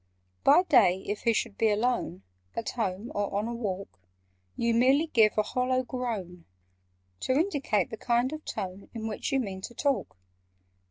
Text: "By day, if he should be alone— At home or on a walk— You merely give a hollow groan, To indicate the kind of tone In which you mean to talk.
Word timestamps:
"By 0.43 0.63
day, 0.63 1.03
if 1.05 1.25
he 1.25 1.31
should 1.33 1.59
be 1.59 1.69
alone— 1.69 2.23
At 2.55 2.71
home 2.71 3.11
or 3.13 3.31
on 3.37 3.47
a 3.47 3.53
walk— 3.53 3.99
You 4.55 4.73
merely 4.73 5.05
give 5.05 5.37
a 5.37 5.43
hollow 5.43 5.83
groan, 5.83 6.45
To 7.19 7.33
indicate 7.33 7.91
the 7.91 7.97
kind 7.97 8.33
of 8.33 8.43
tone 8.43 8.89
In 8.95 9.05
which 9.05 9.31
you 9.31 9.39
mean 9.39 9.61
to 9.61 9.75
talk. 9.75 10.17